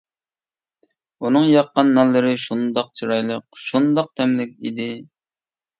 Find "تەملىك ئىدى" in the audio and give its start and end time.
4.21-4.93